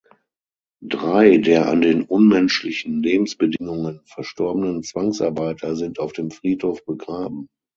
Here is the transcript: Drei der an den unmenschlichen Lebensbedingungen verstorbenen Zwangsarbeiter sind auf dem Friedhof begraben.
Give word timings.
Drei 0.83 1.37
der 1.37 1.67
an 1.69 1.81
den 1.81 2.01
unmenschlichen 2.01 3.03
Lebensbedingungen 3.03 4.01
verstorbenen 4.05 4.81
Zwangsarbeiter 4.81 5.75
sind 5.75 5.99
auf 5.99 6.11
dem 6.11 6.31
Friedhof 6.31 6.83
begraben. 6.85 7.45